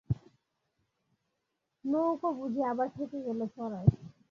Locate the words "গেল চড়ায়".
3.25-3.89